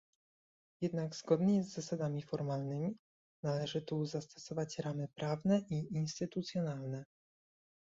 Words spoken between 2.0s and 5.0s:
formalnymi, należy tu zastosować